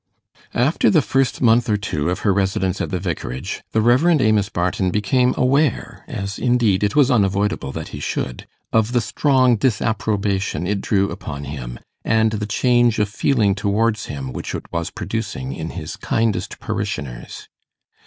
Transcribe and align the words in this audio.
After 0.55 0.89
the 0.89 1.03
first 1.03 1.43
month 1.43 1.69
or 1.69 1.77
two 1.77 2.09
of 2.09 2.21
her 2.21 2.33
residence 2.33 2.81
at 2.81 2.89
the 2.89 2.97
Vicarage, 2.97 3.61
the 3.71 3.81
Rev. 3.81 4.19
Amos 4.19 4.49
Barton 4.49 4.89
became 4.89 5.35
aware 5.37 6.03
as, 6.07 6.39
indeed, 6.39 6.83
it 6.83 6.95
was 6.95 7.11
unavoidable 7.11 7.71
that 7.73 7.89
he 7.89 7.99
should 7.99 8.47
of 8.73 8.93
the 8.93 8.99
strong 9.01 9.57
disapprobation 9.57 10.65
it 10.65 10.81
drew 10.81 11.11
upon 11.11 11.43
him, 11.43 11.77
and 12.03 12.31
the 12.31 12.47
change 12.47 12.97
of 12.97 13.09
feeling 13.09 13.53
towards 13.53 14.07
him 14.07 14.33
which 14.33 14.55
it 14.55 14.65
was 14.71 14.89
producing 14.89 15.53
in 15.53 15.69
his 15.69 15.97
kindest 15.97 16.59
parishioners. 16.59 17.47